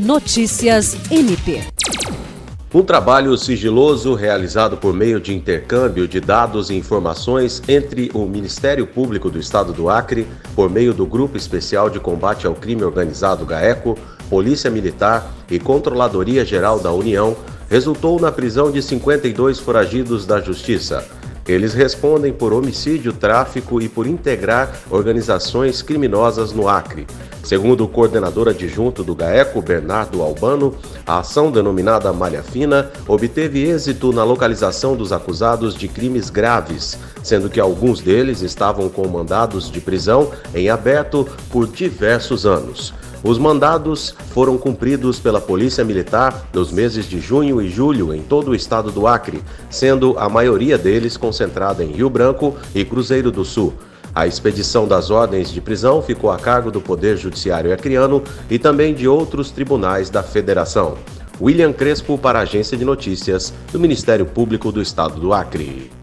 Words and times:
Notícias 0.00 0.96
MP. 1.10 1.60
Um 2.72 2.82
trabalho 2.82 3.36
sigiloso 3.36 4.14
realizado 4.14 4.78
por 4.78 4.94
meio 4.94 5.20
de 5.20 5.34
intercâmbio 5.34 6.08
de 6.08 6.18
dados 6.20 6.70
e 6.70 6.74
informações 6.74 7.62
entre 7.68 8.10
o 8.14 8.24
Ministério 8.24 8.86
Público 8.86 9.28
do 9.28 9.38
Estado 9.38 9.74
do 9.74 9.90
Acre, 9.90 10.26
por 10.56 10.70
meio 10.70 10.94
do 10.94 11.04
Grupo 11.04 11.36
Especial 11.36 11.90
de 11.90 12.00
Combate 12.00 12.46
ao 12.46 12.54
Crime 12.54 12.82
Organizado 12.82 13.44
GAECO, 13.44 13.98
Polícia 14.30 14.70
Militar 14.70 15.30
e 15.50 15.58
Controladoria 15.58 16.46
Geral 16.46 16.80
da 16.80 16.90
União, 16.90 17.36
resultou 17.68 18.18
na 18.18 18.32
prisão 18.32 18.72
de 18.72 18.80
52 18.80 19.58
foragidos 19.58 20.24
da 20.24 20.40
Justiça. 20.40 21.06
Eles 21.46 21.74
respondem 21.74 22.32
por 22.32 22.54
homicídio, 22.54 23.12
tráfico 23.12 23.82
e 23.82 23.88
por 23.88 24.06
integrar 24.06 24.72
organizações 24.90 25.82
criminosas 25.82 26.52
no 26.54 26.68
Acre. 26.68 27.06
Segundo 27.42 27.84
o 27.84 27.88
coordenador 27.88 28.48
adjunto 28.48 29.02
do 29.02 29.14
GAECO, 29.14 29.62
Bernardo 29.62 30.22
Albano, 30.22 30.74
a 31.06 31.18
ação 31.18 31.50
denominada 31.50 32.12
Malha 32.12 32.42
Fina 32.42 32.90
obteve 33.08 33.64
êxito 33.64 34.12
na 34.12 34.22
localização 34.22 34.94
dos 34.94 35.12
acusados 35.12 35.74
de 35.74 35.88
crimes 35.88 36.30
graves, 36.30 36.98
sendo 37.22 37.48
que 37.48 37.58
alguns 37.58 38.00
deles 38.00 38.42
estavam 38.42 38.88
com 38.88 39.06
mandados 39.08 39.70
de 39.70 39.80
prisão 39.80 40.30
em 40.54 40.68
aberto 40.68 41.26
por 41.50 41.66
diversos 41.66 42.46
anos. 42.46 42.94
Os 43.22 43.36
mandados 43.36 44.14
foram 44.32 44.56
cumpridos 44.56 45.20
pela 45.20 45.40
Polícia 45.40 45.84
Militar 45.84 46.48
nos 46.54 46.72
meses 46.72 47.06
de 47.06 47.20
junho 47.20 47.60
e 47.60 47.68
julho 47.68 48.14
em 48.14 48.22
todo 48.22 48.52
o 48.52 48.54
estado 48.54 48.90
do 48.90 49.06
Acre, 49.06 49.42
sendo 49.68 50.18
a 50.18 50.28
maioria 50.28 50.78
deles 50.78 51.18
concentrada 51.18 51.84
em 51.84 51.92
Rio 51.92 52.08
Branco 52.08 52.56
e 52.74 52.82
Cruzeiro 52.82 53.30
do 53.30 53.44
Sul. 53.44 53.74
A 54.14 54.26
expedição 54.26 54.88
das 54.88 55.10
ordens 55.10 55.50
de 55.52 55.60
prisão 55.60 56.02
ficou 56.02 56.30
a 56.30 56.38
cargo 56.38 56.70
do 56.70 56.80
Poder 56.80 57.16
Judiciário 57.16 57.72
Acreano 57.72 58.22
e 58.50 58.58
também 58.58 58.92
de 58.92 59.06
outros 59.06 59.50
tribunais 59.50 60.10
da 60.10 60.22
Federação. 60.22 60.96
William 61.40 61.72
Crespo 61.72 62.18
para 62.18 62.40
a 62.40 62.42
Agência 62.42 62.76
de 62.76 62.84
Notícias 62.84 63.52
do 63.72 63.78
Ministério 63.78 64.26
Público 64.26 64.70
do 64.72 64.82
Estado 64.82 65.20
do 65.20 65.32
Acre. 65.32 65.99